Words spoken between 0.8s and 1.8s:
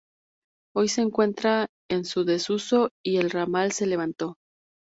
se encuentra